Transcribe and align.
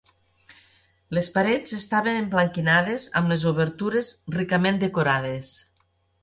Les 1.17 1.27
parets 1.35 1.73
estaven 1.77 2.17
emblanquinades 2.21 3.05
amb 3.21 3.33
les 3.35 3.45
obertures 3.53 4.11
ricament 4.39 4.83
decorades. 4.87 5.55